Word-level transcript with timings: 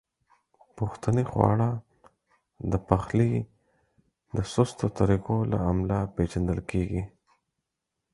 پښتني 0.77 1.23
خواړه 1.31 1.69
د 2.71 2.73
پخلي 2.87 3.33
د 4.35 4.37
سستو 4.53 4.85
طریقو 4.99 5.37
له 5.51 5.57
امله 5.71 5.97
پیژندل 6.15 6.59
کیږي. 6.71 7.03